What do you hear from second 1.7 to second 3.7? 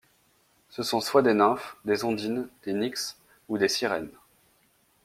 des ondines, des nixes ou des